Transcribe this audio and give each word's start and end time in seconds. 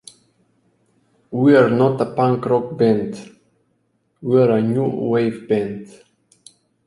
We're 1.29 1.69
not 1.69 2.01
a 2.01 2.07
punk 2.07 2.45
rock 2.47 2.75
band, 2.75 3.37
we're 4.19 4.49
a 4.49 4.59
new 4.59 4.87
wave 4.89 5.47
band. 5.47 5.89